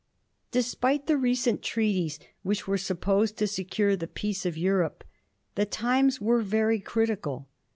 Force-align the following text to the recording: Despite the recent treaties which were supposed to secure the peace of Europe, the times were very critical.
Despite 0.49 1.05
the 1.05 1.15
recent 1.15 1.61
treaties 1.61 2.17
which 2.41 2.67
were 2.67 2.79
supposed 2.79 3.37
to 3.37 3.45
secure 3.45 3.95
the 3.95 4.07
peace 4.07 4.47
of 4.47 4.57
Europe, 4.57 5.03
the 5.53 5.67
times 5.67 6.19
were 6.19 6.41
very 6.41 6.79
critical. 6.79 7.47